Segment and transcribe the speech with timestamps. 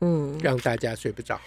[0.00, 1.40] 嗯，让大家睡不着。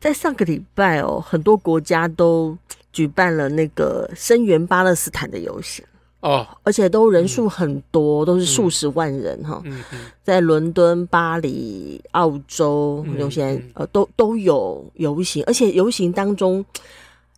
[0.00, 2.58] 在上个礼拜哦，很多国家都
[2.92, 5.84] 举办了那个声援巴勒斯坦的游行
[6.20, 9.62] 哦，而且都人数很多，嗯、都是数十万人哈。
[9.64, 16.64] 嗯嗯，在伦敦、巴黎、澳洲，有些人呃都都有游行，而且游行当中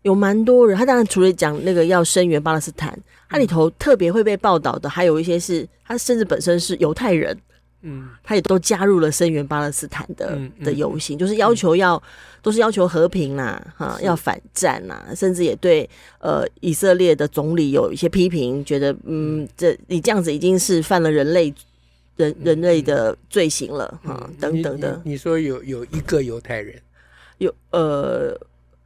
[0.02, 0.76] 有蛮多人。
[0.76, 2.98] 他当然除了讲那个要声援巴勒斯坦，
[3.28, 7.38] 他里头特别会被报道的，还有一些是他甚至本身是犹太人。
[7.86, 12.02] 嗯，他也都加入了声援巴勒斯坦的、的游行，就是要求要、嗯、
[12.40, 21.52] 都是要求和平啦，哈，要反战呐，甚至也对呃以色列的总理有一些批评，觉得嗯，这你这样子已经是犯了人类
[22.16, 24.98] 人人类的罪行了，哈、嗯，等等的。
[25.04, 26.80] 你，你说有有一个犹太人，
[27.36, 28.34] 有呃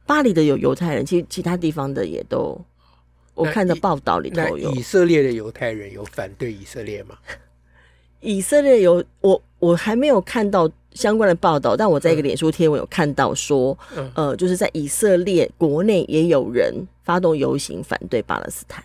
[0.05, 2.59] 巴黎的有犹太人，其其他地方的也都，
[3.33, 4.69] 我看的报道里头有。
[4.71, 7.15] 以色列的犹太人有反对以色列吗？
[8.21, 18.83] 以色列有我，我还没有看到相关的报道，但我在一个脸书贴文有看到说，嗯、呃，就是在以色列国内也有人发动游行反对巴勒斯坦。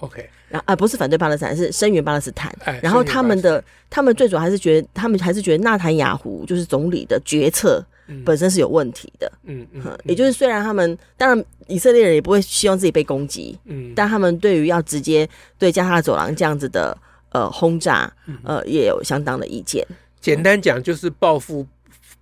[0.00, 2.52] OK，然后啊，不是反对巴勒斯坦，是声援巴勒斯坦。
[2.64, 7.84] 哎、然后他们的他们最主要还是觉得，他们还是觉得纳坦雅胡就是总理的决策
[8.24, 9.30] 本身是有问题的。
[9.44, 16.96] 嗯嗯，嗯，也就是虽然他们当然以色列人也不会希望自己被攻击，嗯，但他们对于要直接对加沙走廊这样子的。
[17.32, 18.12] 呃，轰炸，
[18.44, 19.86] 呃，也有相当的意见。
[20.20, 21.66] 简单讲，就是报复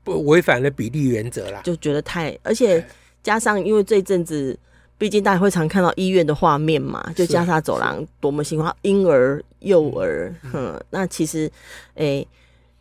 [0.05, 2.84] 不违反了比例原则啦，就觉得太，而且
[3.22, 4.56] 加上因为这阵子，
[4.97, 11.50] 毕竟大家会常看到医院的画面嘛，就加沙走廊多么心慌，婴儿、幼儿，嗯，那其实，
[11.94, 12.28] 诶、欸，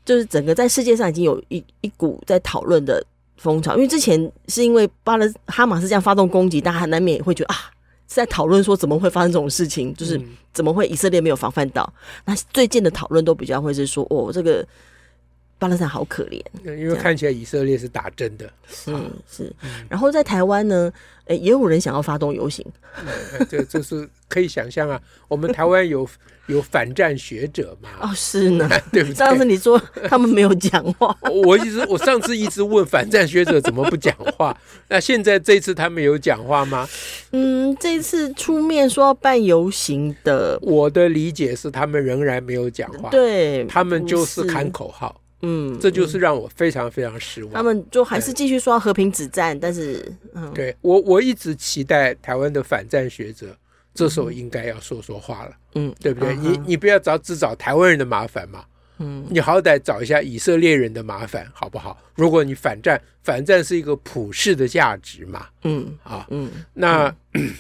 [0.05, 3.03] 就是整个在世界上已经有一一股在讨论的
[3.37, 7.71] 风潮，因为之前是因为巴勒哈马斯这样发动攻击，大家难免也会觉得啊。
[8.09, 10.19] 在讨论说怎么会发生这种事情，就是
[10.51, 11.93] 怎么会以色列没有防范到？
[12.25, 14.67] 那最近的讨论都比较会是说，哦，这个
[15.59, 18.91] 巴勒斯坦好可怜，因为看起来以色列是打真的，是
[19.29, 19.53] 是。
[19.87, 20.91] 然后在台湾呢，
[21.25, 22.65] 诶，也有人想要发动游行，
[23.47, 24.99] 这这是可以想象啊。
[25.27, 26.09] 我们台湾有。
[26.49, 27.89] 有反战学者嘛？
[28.01, 29.13] 哦，是呢， 对不对？
[29.13, 31.15] 上次你说他们没有讲话，
[31.45, 36.89] 我一直我上次一直问反战学者怎么不讲话，那现在这次他们有讲话吗？
[37.33, 47.53] 嗯，这次出面说要办游行的，我的理解是他们仍然没有讲话，对，他们就是喊口号，嗯，这就是让我非常非常失望。
[47.53, 53.55] 他们就还是继续说和平止战，但是，嗯，对我我一直期待台湾的反战学者。
[53.91, 56.33] 这时候应该要说说话了，嗯，对不对？
[56.35, 58.63] 嗯、你你不要找只找台湾人的麻烦嘛，
[58.99, 61.97] 嗯，你好歹找一下以色列人的麻烦，好不好？
[62.15, 67.53] 如果你反战，反战是一个普世的价值嘛，嗯啊，嗯，那、嗯、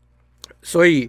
[0.60, 1.08] 所以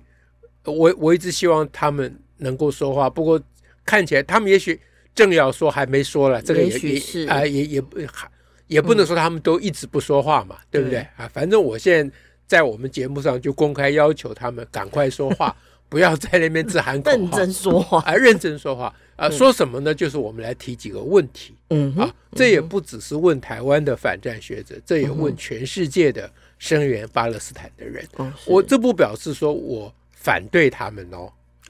[0.64, 3.42] 我我一直希望他们能够说话，不过
[3.84, 4.80] 看起来他们也许
[5.18, 7.28] 正要说还没说了，这个也也是。
[7.28, 8.32] 啊、呃，也也不还
[8.68, 11.00] 也不能说他们都一直不说话嘛，嗯、对不对？
[11.18, 11.30] 啊？
[11.34, 12.16] 反正我现在。
[12.48, 15.54] 在我们节目上就公开要求他们赶快说话，
[15.90, 18.96] 不要在那边自喊口号，认真说话，啊，认真说话。
[19.18, 19.94] 啊，说什么呢？
[19.94, 28.08] 就是我们来提几个问题，嗯啊，这也不只是问台湾的反战学者，这也问全世界的声援巴勒斯坦的人。
[28.46, 31.30] 我这不表示说我反对他们哦，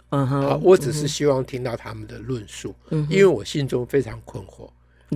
[0.10, 2.74] 嗯哼，啊，我只是希望听到他们的论述，
[3.10, 4.70] 因为我心中非常困惑，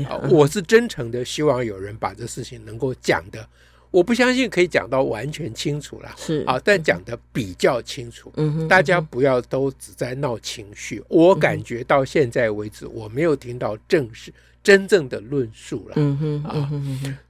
[0.06, 3.48] 啊，我是真诚的希望有人把这事情能够讲的。
[3.90, 8.32] 我不相信可以讲到完全清楚了，是啊，但讲的比较清楚。
[8.38, 11.04] 嗯哼，大家不要都只在闹情绪。
[11.10, 15.96] 我感觉到现在为止，我没有听到正式真正的论述了。
[15.98, 16.72] 嗯哼，啊，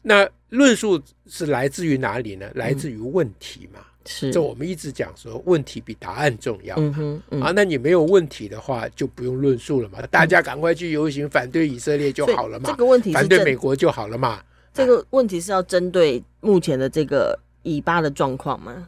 [0.03, 2.47] 那论述是来自于哪里呢？
[2.53, 3.79] 来自于问题嘛。
[4.05, 6.75] 是，这我们一直讲说，问题比答案重要。
[6.77, 10.01] 嗯哼，啊，那你没有问题的话，就不用论述了嘛。
[10.07, 12.69] 大家赶快去游行反对以色列就好了嘛。
[12.69, 14.41] 这个问题反对美国就好了嘛。
[14.73, 18.87] 这个问题是要针对目前的这个以巴的状况吗？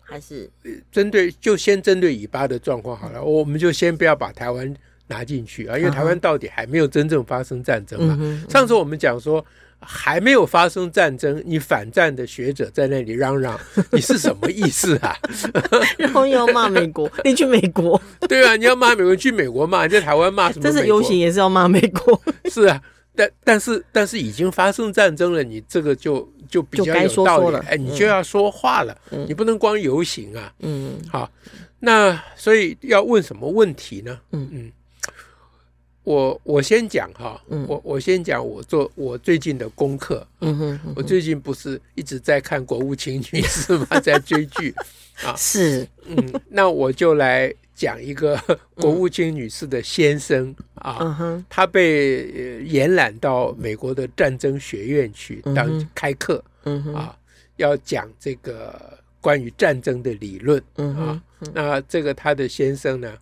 [0.00, 0.50] 还是
[0.90, 3.22] 针对就先针对以巴的状况好了？
[3.22, 4.74] 我们就先不要把台湾
[5.10, 8.16] 拿进去啊，因为台湾到底还没有真正发生战争嘛。
[8.48, 9.44] 上次我们讲说
[9.78, 13.58] 还没有发生战争，你反战的学者在那里嚷嚷，
[13.90, 15.16] 你是什么意思啊？
[15.98, 18.00] 然后又要骂美国， 你去美国？
[18.28, 20.62] 对啊，你要骂美国，去美国骂，你在台湾骂什么？
[20.62, 22.22] 这是游行也是要骂美国？
[22.48, 22.80] 是啊。
[23.16, 30.50] 但但是但是已经发生战争了，你这个就就比较有道理，哎，你就要说话了，嗯、你不能光游行啊。
[30.60, 31.28] 嗯，好，
[31.80, 34.16] 那所以要问什么问题呢？
[34.30, 34.72] 嗯嗯，
[36.10, 40.26] 我我先讲哈，嗯、我我先讲我做我最近的功课。
[40.40, 43.86] 嗯哼，我最近不是一直在看国务卿女士吗？
[44.02, 44.74] 在追剧
[45.22, 45.34] 啊。
[45.38, 47.52] 是，嗯，那我就来。
[47.72, 48.38] 讲一个
[48.74, 56.44] 国务卿女士的先生啊，他被延揽到美国的战争学院去当开课
[56.94, 57.16] 啊，
[57.56, 61.18] 要讲这个关于战争的理论啊。
[61.54, 63.16] 那这个他的先生呢，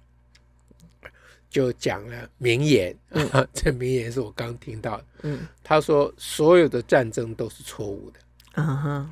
[1.51, 2.97] 就讲了名言。
[3.33, 5.39] 啊， 这名言是我刚听到的。
[5.63, 8.21] 他说所有的战争都是错误的，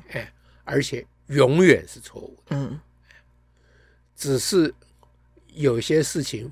[0.09, 0.31] 哎，
[0.63, 2.79] 而且永远是错误的，
[4.15, 4.73] 只是。
[5.53, 6.51] 有些事情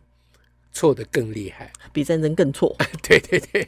[0.73, 2.75] 错的更厉害， 比战争更错。
[3.03, 3.67] 对对对，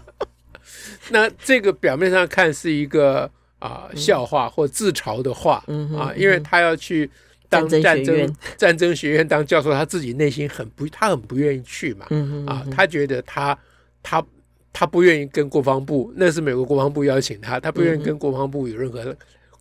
[1.10, 7.10] 那这个表面上看是一个啊、呃、笑话或自嘲的话，嗯、啊，因为他要去
[7.48, 13.58] 当战争战争， 学院当教授，他自己内心很不，他很不愿意去嘛，嗯、啊，他觉得他
[14.02, 14.24] 他
[14.72, 19.16] 他不愿意跟国防部，那是美国国防部邀请他，他不愿意跟国防部有任何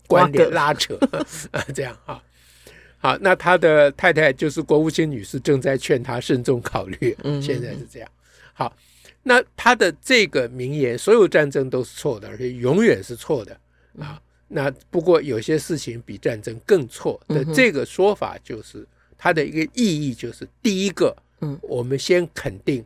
[0.05, 0.97] 关联拉扯，
[1.51, 2.21] 嗯、 这样啊。
[2.99, 7.15] 好，那他的太太就是国务卿女士，正在劝他慎重考虑。
[7.41, 8.09] 现在是这样。
[8.53, 8.75] 好，
[9.21, 13.55] 那他的这个名言：所有战争都是错的，而且永远是错的
[13.99, 14.19] 啊。
[14.47, 21.15] 那不过有些事情比战争更错的这个说法，就是它的一个意义，就是第一个，
[21.61, 22.85] 我们先肯定，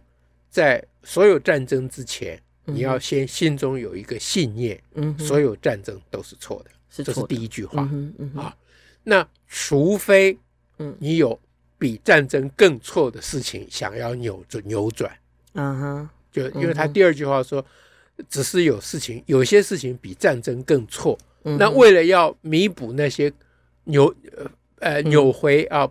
[0.50, 4.82] 在所有战争之前，你要先心中有一个信念，
[5.18, 7.88] 所有战争都是错的，这是第一句话。
[8.36, 8.56] 啊。
[9.04, 10.38] 那除非，
[11.00, 11.40] 你有
[11.78, 15.12] 比战争更错的事情想要扭转扭转，
[15.54, 17.66] 嗯哼，就因为他第二句话说，
[18.30, 23.32] 只是有事情，有些事情比战争更错，那为了要弥补那些
[23.86, 24.14] 扭
[24.80, 25.90] 呃扭回啊。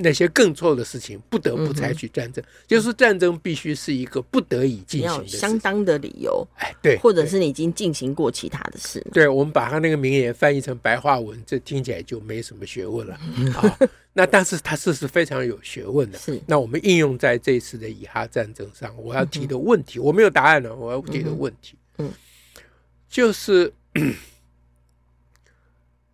[0.00, 6.46] 那些更错的事情，不得不采取战争，就是战争必须是一个不得已进行的，相当的理由。
[6.56, 9.04] 哎，对，或者是你已经进行过其他的事。
[9.12, 13.14] 对，我们把他那个名言翻译成白话文，这听起来就没什么学问了
[13.56, 13.78] 啊。
[14.12, 16.18] 那但是它是是非常有学问的。
[16.18, 16.40] 是。
[16.46, 20.76] 那我们应用在这次的以哈战争上，我要提的问题，我没有答案了。
[20.76, 22.08] 我要提的问题，嗯，
[23.08, 23.72] 就是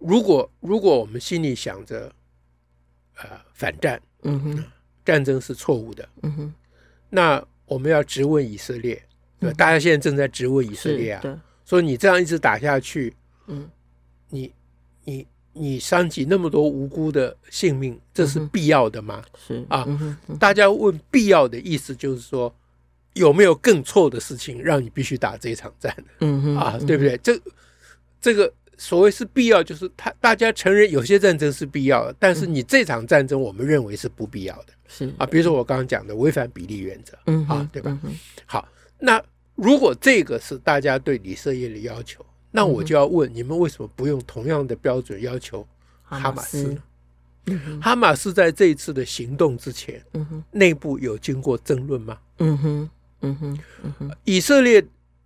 [0.06, 2.12] 如果如果我们心里想着。
[3.22, 4.64] 呃，反战，嗯哼，
[5.04, 6.54] 战争是错误的，嗯哼。
[7.08, 9.00] 那我们要质问以色列，
[9.38, 13.14] 对，大家现在正在质问以色列啊，说你这样一直打下去，
[13.46, 13.70] 嗯，
[14.30, 14.52] 你
[15.04, 19.22] 你你伤及那么多无辜的性命，这是必要的吗？
[19.38, 19.86] 是啊，
[20.40, 22.52] 大家问必要的意思就是说，
[23.12, 25.96] 有没有更错的事情让你必须打这一场战？
[26.18, 27.16] 嗯哼，啊，对不对？
[27.18, 27.40] 这
[28.20, 28.52] 这个。
[28.76, 37.98] 所谓是必要，就是他大家承认有些战争是必要的，但是你这场战争我们认为是不必要的，是啊，比如说我刚刚讲的违反比例原则，嗯啊，对吧？
[38.46, 38.68] 好，
[38.98, 39.22] 那
[39.54, 45.66] 如果这个是大家对以色列的要求，那我就要问你们为什么不用同样的标准要求
[46.02, 46.74] 哈马斯
[47.44, 47.80] 呢？
[47.80, 52.18] 哈马斯在这一次的行动之前，嗯哼，内部有经过争论吗？
[52.38, 54.84] 嗯哼，嗯哼，嗯哼，以色列。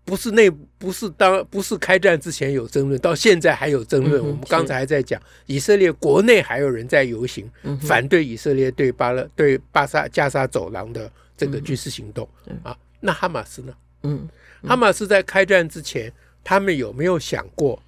[0.08, 4.26] 不是内，不是当，不是开战之前有争论，到现在还有争论。
[4.26, 7.46] 我们刚才还在讲，以色列国内还有人在游行，
[7.82, 12.26] 反对以色列对巴勒对巴沙加沙走廊的这个军事行动
[12.62, 12.74] 啊。
[13.00, 13.74] 那哈马斯呢？
[14.04, 14.26] 嗯，
[14.62, 16.10] 哈马斯在开战之前，
[16.42, 17.78] 他们有没有想过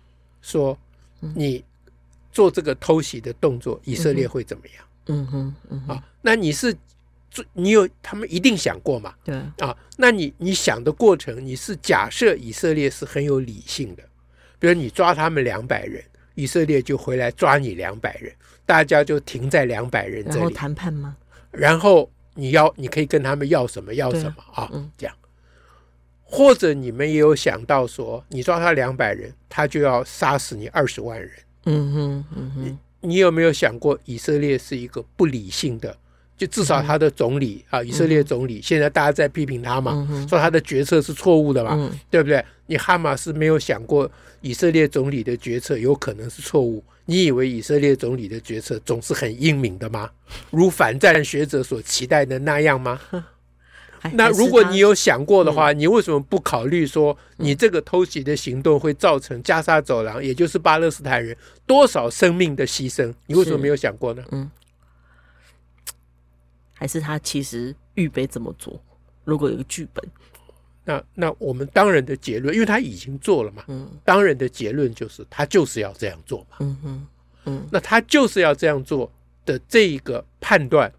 [0.42, 0.78] 说，
[1.35, 1.64] 你
[2.30, 4.85] 做这个偷袭的动作，以色列会怎么样？
[5.06, 5.54] 嗯哼，
[5.88, 6.76] 啊，那你是？
[7.52, 9.14] 你有他们一定想过嘛？
[9.25, 14.02] 对啊，那你你想的过程，你是假设以色列是很有理性的，
[14.58, 16.02] 比如你抓他们两百人，
[16.34, 18.32] 以色列就回来抓你两百人，
[18.66, 21.16] 大家就停在两百人这里，然后谈判吗？
[21.50, 24.68] 然后你要你可以跟他们要什么要什么啊？
[24.72, 25.14] 嗯，这样，
[26.22, 31.30] 或者你们也有想到说，你抓他两百人，他就要杀死你二十万人。
[31.66, 35.96] 嗯哼，嗯哼，你你有没有想过，以色列是一个不理性的？
[36.40, 42.42] 就至少他的总理啊，以色列总理，现在大家在批评他嘛，说他的决策是错误的嘛，对不对？
[42.64, 46.82] 你哈马斯没有想过以色列总理的决策有可能是错误？
[47.04, 50.09] 你以为以色列总理的决策总是很英明的吗？
[50.50, 52.99] 如反战学者所期待的那样吗？
[54.14, 63.12] 那如果你有想过的话，你为什么不考虑说你这个偷袭的行动会造成加沙走廊，也就是巴勒斯坦人多少生命的牺牲？
[63.26, 64.25] 你为什么没有想过呢？
[64.30, 64.50] 嗯。
[66.80, 68.82] 还是他其实预备这么做？
[69.25, 70.02] 如果有个剧本，
[70.82, 77.06] 那那我们当然的结论，因为他已经做了嘛，嗯，当然的结论就是他就是要这样做嘛，嗯嗯，
[77.44, 79.12] 嗯，那他就是要这样做
[79.44, 80.90] 的这一个判断，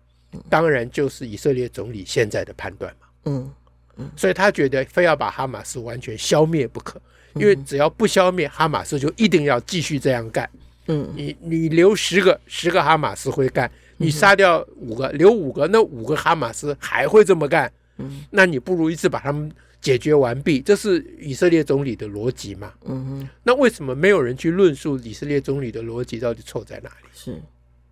[0.47, 3.51] 当然就是以色列总理现在的判断嘛，嗯
[3.97, 7.01] 嗯，所以他觉得非要把哈马斯完全消灭不可，
[7.33, 10.47] 因为只要不消灭哈马斯，就一定要继续这样干，
[10.85, 13.69] 嗯，你你留十个十个哈马斯会干，
[14.01, 19.51] 你杀掉五个留五个，那五个哈马斯还会这么干，嗯，那你不如一次把他们。
[19.81, 22.71] 解决完毕，这是以色列总理的逻辑嘛？
[22.85, 23.29] 嗯哼。
[23.41, 27.09] 那为什么没有人去论述以色列总理的逻辑到底错在哪里？
[27.11, 27.41] 是，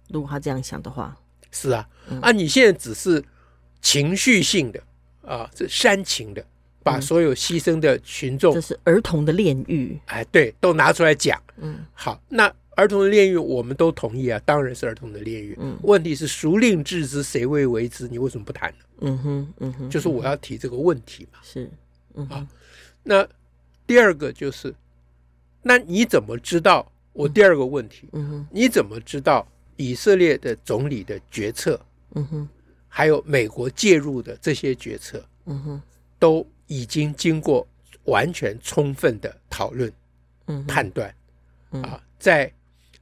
[0.10, 1.18] 如果他这样想的话，
[1.50, 1.90] 是啊。
[2.08, 3.24] 嗯、啊，你现在只是
[3.82, 4.80] 情绪性的
[5.26, 6.46] 啊，这煽情的，
[6.84, 10.00] 把所有牺牲的群众，这是儿童的炼狱。
[10.06, 11.42] 哎，对，都拿出来讲。
[11.58, 15.58] 嗯，好，那儿童的炼狱我们都同意啊，当然是儿童的炼狱。
[15.60, 18.08] 嗯，问题是孰令治之，谁为为之？
[18.08, 18.86] 你为什么不谈呢？
[19.02, 21.40] 嗯哼，嗯哼，就是我要提这个问题嘛。
[21.44, 21.70] 是。
[22.16, 22.48] 嗯、啊，
[23.04, 23.28] 那
[23.86, 24.74] 第二个就是，
[25.62, 26.90] 那你怎么知道？
[27.12, 29.46] 我第二个问题，嗯哼，你怎么知道
[29.76, 31.78] 以色列的总理的决策，
[32.16, 32.50] 嗯哼，
[32.88, 35.82] 还有美国介入的这些决策，嗯哼，
[36.18, 37.68] 都已经经过
[38.06, 39.92] 完全充分的讨论、
[40.48, 41.14] 嗯判断，
[41.72, 42.50] 啊，在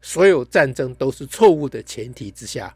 [0.01, 2.75] 所有战争都是错误的前提之下，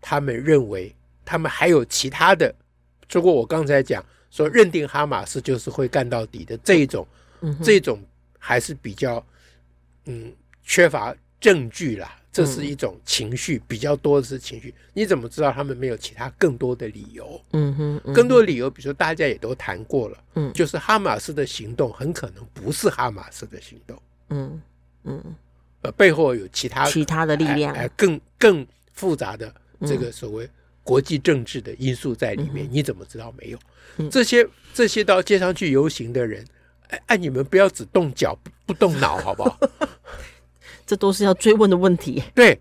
[0.00, 2.54] 他们认为他们还有其他的，
[3.10, 4.04] 如果我刚才讲。
[4.32, 7.06] 说认定哈马斯就是会干到底的这一种，
[7.62, 8.02] 这种
[8.38, 9.22] 还是比较
[10.06, 12.18] 嗯缺乏证据啦。
[12.32, 14.74] 这是一种情绪比较多的是情绪。
[14.94, 17.38] 你怎么知道他们没有其他更多的理由？
[17.52, 24.62] 嗯哼，更多的理由，比如说大家也都谈过了，嗯，就是哈马斯的行动很可能不是哈马斯的行动，嗯
[25.04, 25.22] 嗯，
[25.82, 29.52] 呃，背后有其他其他的力量，哎，更更复杂的
[29.86, 30.48] 这个所谓
[30.82, 32.68] 国际政治的因素在里面。
[32.70, 34.08] 你怎么知道没有？
[34.08, 36.44] 这些这些到街上去游行的人，
[36.88, 39.58] 哎哎，你们不要只动脚不不动脑， 好不好？
[40.86, 42.22] 这都是要追问的问题。
[42.34, 42.58] 对，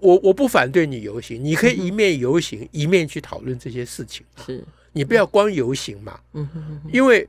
[0.00, 4.24] 我我不反对你游行，你可以一面游行、嗯、一面去讨论这些事情。
[4.46, 6.18] 是你不要光游行嘛。
[6.32, 7.28] 嗯哼哼哼，因为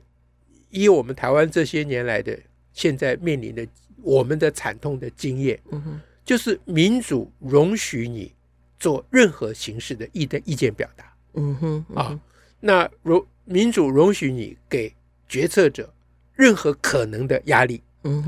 [0.70, 2.38] 以我们台湾这些年来的
[2.72, 3.66] 现在面临的
[4.02, 8.34] 我们的惨痛的经验，嗯哼，就是民主容许你
[8.78, 11.12] 做任何形式的意的意见表达。
[11.34, 11.96] 嗯哼，嗯哼。
[11.96, 12.20] 啊。
[12.60, 14.94] 那容民主容许你给
[15.28, 15.92] 决策者
[16.34, 17.82] 任何可能的压力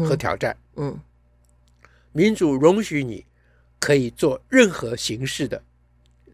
[0.07, 0.99] 和挑战，嗯，
[2.13, 3.25] 民主容许你
[3.79, 5.63] 可以做任何形式的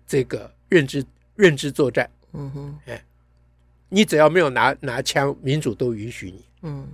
[0.06, 1.04] 这个认知
[1.34, 3.04] 认知作战，嗯哼，哎，
[3.88, 6.88] 你只要没有拿拿枪，民主都允许你，嗯，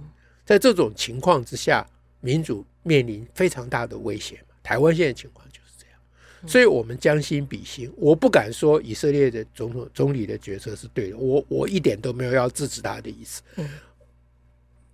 [0.45, 1.87] 在这种情况之下，
[2.25, 6.49] 民主面临非常大的威胁嘛，台湾现在情况就是这样。
[6.49, 13.43] 所以，我们将心比心，我不敢说以色列的总统、总理的决策是对的，我我一点都没有要支持他的意思。
[13.57, 13.69] 嗯，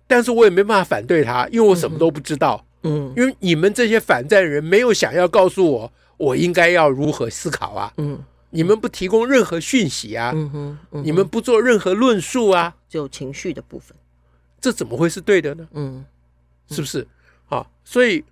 [0.07, 2.65] 但是我也没办法反对他，因为我什么都不知道。
[2.83, 7.93] 嗯，因为你们这些反战人没有想要告诉我，我应该要如何思考啊。
[7.97, 10.33] 嗯，你们不提供任何讯息啊。
[10.35, 13.95] 嗯哼，你们不做任何论述啊，只有情绪的部分，
[14.59, 15.67] 这怎么会是对的呢？
[15.73, 16.03] 嗯，
[16.69, 17.01] 是不是？
[17.03, 17.09] 好，
[17.91, 18.23] 所以。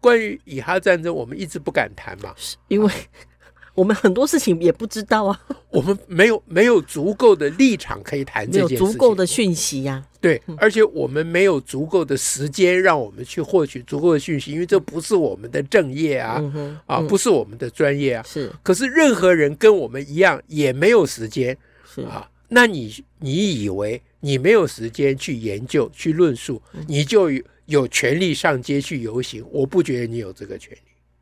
[0.00, 2.32] 关于以哈战争，我们一直不敢谈嘛，
[2.68, 2.92] 因为
[3.74, 5.40] 我们很多事情也不知道啊。
[5.70, 10.00] 我们没有没有足够的立场可以谈这件事情，没有足够的讯息呀。
[10.20, 16.40] 对，而且我们没有足够的时间让我们去获取足够的讯息，因为这不是我们的正业啊，
[16.86, 18.22] 啊，不是我们的专业啊。
[18.24, 22.30] 是，可是任何人跟我们一样也没有时间，是啊。
[22.50, 27.28] 那你你以为你没有时间去研究去论述，你就
[27.68, 27.78] 有？
[27.78, 30.80] 有权利上街去游行，我不觉得你有这个权利，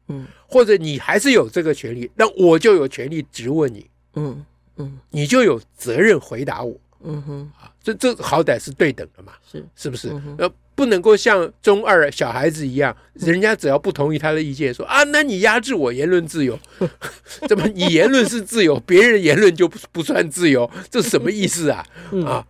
[0.09, 3.85] 嗯，或者你还是有这个权利，那我就有权利质问你，
[4.15, 9.67] 嗯嗯，你就有责任回答我，嗯哼，啊，这这好歹是对等的嘛，是。
[9.75, 10.09] 是不是？
[10.39, 16.57] 呃，不能够像中二小孩子一样，人家只要不同意他的意见，说啊，那你压制我言论自由，
[17.49, 21.85] 怎么你言论是自由， 别人言论就不不算自由，这什么意思啊？
[22.25, 22.47] 啊，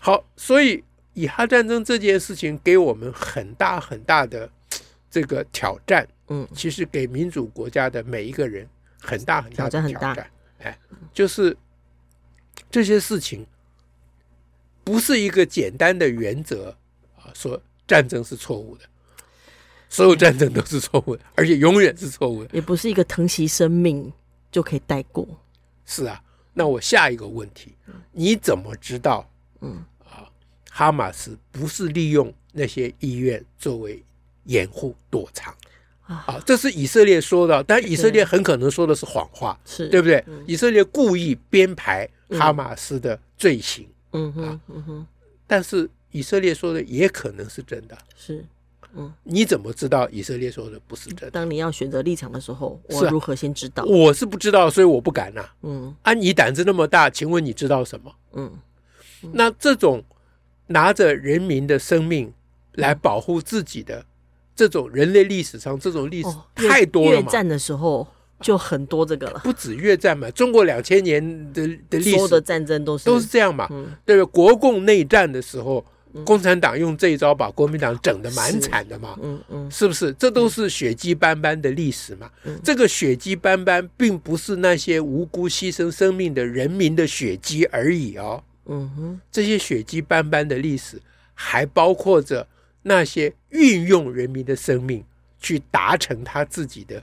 [0.00, 0.82] 好，所以。
[1.16, 4.48] 以哈战争这件事情给我们很大很大的
[5.10, 8.68] 这个挑战，嗯，其实给民主国家的每一个人
[9.00, 10.78] 很大很大的挑战，挑战很大，哎，
[11.14, 11.56] 就是
[12.70, 13.46] 这些事情
[14.84, 16.76] 不是一个简单的原则
[17.16, 18.84] 啊，说战争是错误的，
[19.88, 24.12] 所有战争都是错误的， 而且永远是错误的，也不是一个疼惜生命
[24.52, 25.26] 就可以带过。
[25.86, 27.74] 是啊，那我下一个问题，
[28.12, 29.26] 你怎么知道？
[29.62, 29.82] 嗯。
[30.76, 34.02] 哈马斯不是利用那些医院作为
[34.44, 35.54] 掩护躲藏。
[36.02, 39.88] 啊，这是以色列说的，但以色列很可能说的是谎话，是。
[39.88, 40.22] 对不对？
[40.46, 45.06] 以色列故意编排哈马斯的罪行，嗯哼，嗯哼，
[45.46, 47.96] 但是以色列说的也可能是真的。
[48.14, 48.44] 是，
[48.94, 51.30] 嗯，你怎么知道以色列说的不是真的？
[51.30, 53.82] 当你要选择立场的时候，我如何先知道？
[53.86, 55.42] 是啊，我是不知道，所以我不敢呐。
[55.62, 58.14] 嗯，啊，你胆子那么大，请问你知道什么？
[58.34, 58.52] 嗯，
[59.32, 60.04] 那这种
[60.68, 62.32] 拿着人民的生命
[62.72, 64.04] 来保护自己的
[64.54, 67.26] 这种人类历史上这种历史太多了嘛？
[67.26, 68.06] 越战的时候。
[68.38, 74.26] 就很多这个了，不止越战嘛，中国两千年的的历史，所有的战争都是都是这样嘛，嗯、对吧？
[74.30, 75.82] 国共内战的时候，
[76.12, 80.12] 嗯、共产党用这一招把国民党整得蛮惨的嘛，嗯嗯，是不是？
[80.18, 82.30] 这都是血迹斑斑的历史嘛。
[82.44, 91.00] 嗯、这个血迹斑斑，并不是那些无辜牺牲生命的人民的血迹而已哦，嗯哼，这些血迹斑斑的历史，
[91.34, 92.46] 还包括着
[92.82, 95.04] 那些运用人民的生命
[95.40, 97.02] 去达成他自己的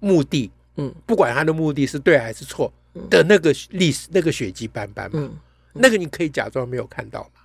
[0.00, 0.50] 目的。
[0.76, 2.72] 嗯，不管他的目的是对还是错
[3.08, 5.30] 的那个历史，那个血迹斑斑嘛，
[5.72, 7.40] 那个你可以假装没有看到嘛，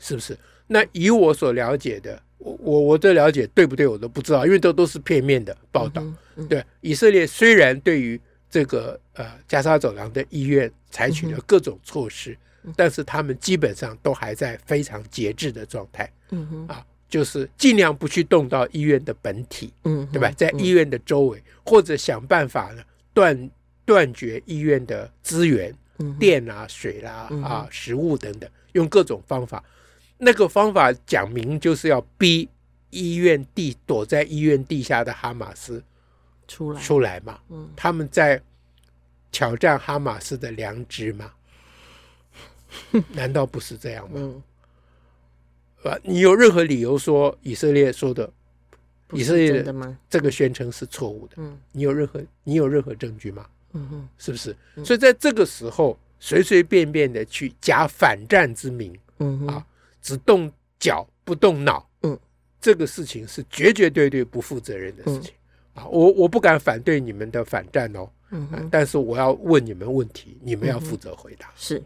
[0.00, 0.36] 是是不是？
[0.66, 3.86] 那以我所了解的，我我我的了解对不对？
[3.86, 6.02] 我都不知道，因为都都是片面的报道。
[6.48, 12.36] 对，以色列虽然对于这个呃加沙走廊的医院采取了各种措施，
[12.74, 16.10] 但是他们基本上都还在非常节制的状态。
[16.30, 16.84] 嗯哼啊。
[17.08, 20.28] 就是尽量不去动到医院的本体，嗯，对吧？
[20.32, 22.82] 在医院的周围，或者想办法呢
[23.14, 23.50] 断
[23.84, 25.72] 断绝医院的资源，
[26.18, 29.62] 电啊、水啦、啊、食物等等，用各种方法。
[30.18, 32.48] 那个方法讲明就是要逼
[32.90, 35.82] 医院地躲在医院地下的哈马斯
[36.48, 37.38] 出来出来嘛。
[37.50, 38.42] 嗯，他们在
[39.30, 41.32] 挑战哈马斯的良知吗？
[43.12, 44.16] 难道不是这样吗？
[44.16, 44.42] 嗯。
[46.02, 48.28] 你有任何理由说以色列说的
[49.12, 51.34] 以色列的这个宣称是错误的？
[51.36, 53.46] 嗯，你有任何你有任何证据吗？
[53.72, 54.56] 嗯哼，是不是？
[54.84, 59.64] 所以在这个时候随随便便的去假反战之名，嗯啊，
[60.02, 62.18] 只动脚不动脑，嗯，
[62.60, 65.34] 这个事情是绝绝对对不负责任的事情
[65.74, 65.86] 啊！
[65.86, 71.52] 我我不敢反对你们的反战哦，嗯，但是我要问你们问题，你们要负责回答。
[71.54, 71.84] 是，嗯，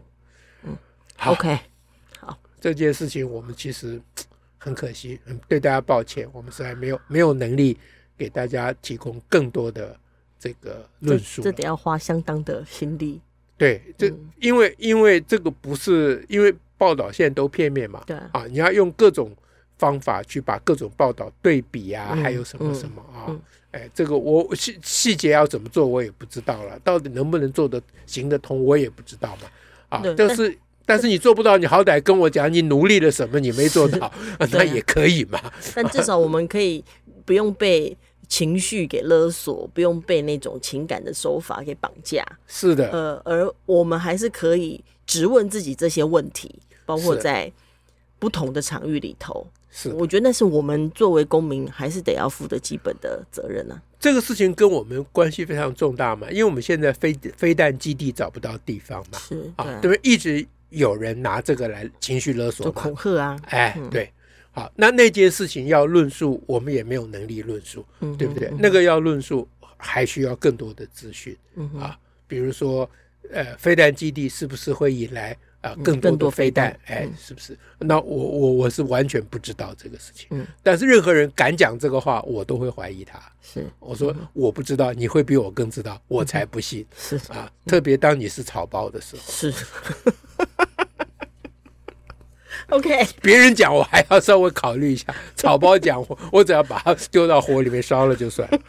[1.21, 1.55] 好，OK
[2.19, 2.35] 好。
[2.59, 4.01] 这件事情我们其实
[4.57, 7.77] 很可惜，嗯，对大家抱歉，我们实在没有没有能力
[8.17, 9.95] 给大家提供更多的
[10.39, 13.21] 这个论述，这，这得要花相当的心力。
[13.55, 19.31] 对，这、嗯、因为因为这个不是因为报道现在都片面嘛，对啊，你要用各种
[19.77, 23.41] 方法去把各种报道对比啊，嗯、还有什么什么啊，嗯嗯、
[23.83, 29.49] 哎，这个我细细节要怎么做我也不知道了，到底能不能做得行得通我也不知道嘛，
[29.89, 30.57] 啊，就对是。
[30.91, 34.11] 但是你做不到，你好歹跟我讲你努力了什么，你没做到，
[34.51, 35.39] 那也可以嘛。
[35.73, 36.83] 但至少我们可以
[37.23, 37.95] 不用被
[38.27, 42.25] 情绪给勒索，不用被那种情感的手法给绑架。
[42.45, 46.53] 是的，呃，而我们还是可以直问自己这些问题，
[46.85, 47.49] 包括在
[48.19, 49.47] 不同的场域里头。
[49.69, 53.81] 是，我觉得那是我们作为公民还是得要负的基本的责任呢、啊。
[53.97, 59.99] 这个事情跟我们关系非常重大嘛，因为我们现在飞飞弹基地找不到地方嘛，是啊，对不对？
[60.03, 60.45] 一直。
[60.71, 63.39] 有人拿这个来情绪勒索，恐吓啊！
[63.45, 64.11] 哎，对，
[64.51, 67.85] 好，那那件事情要论述，我们也没有能力论述，
[68.17, 68.51] 对不对？
[68.57, 71.37] 那个要论述，还需要更多的资讯。
[71.79, 72.89] 啊，比如说，
[73.31, 76.77] 呃，飞弹基地是不是会引来啊更多的飞弹？
[76.85, 77.57] 哎，是不是？
[77.79, 83.19] 那我我我是完全不知道这个事情，嗯但是任何人敢讲这个话，我都会怀疑他。
[83.41, 86.85] 是，我说我不知道，你会比我更知道，我才不信。
[86.97, 89.21] 是啊，特别当你是草包的时候。
[89.25, 89.53] 是。
[92.69, 98.59] OK，别人讲我还要稍微考虑一下，草包讲我，我只要把它丢到火里面烧了就算了。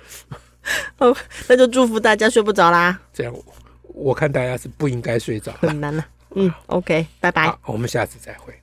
[0.98, 1.16] 哦，
[1.48, 3.00] 那就祝福大家睡不着啦。
[3.12, 3.34] 这样，
[3.82, 5.52] 我看大家是不应该睡着。
[5.60, 6.04] 很难了。
[6.34, 7.54] 嗯，OK，拜拜。
[7.64, 8.61] 我们下次再会。